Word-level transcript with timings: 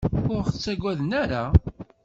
Ur 0.33 0.41
ɣ-ttagaden 0.47 1.11
ara. 1.23 1.43